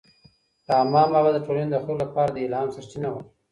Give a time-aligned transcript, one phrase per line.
[0.69, 3.15] رحمان بابا د ټولنې د خلکو لپاره د الهام سرچینه و.